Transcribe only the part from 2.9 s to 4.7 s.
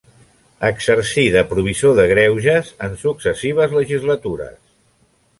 successives legislatures.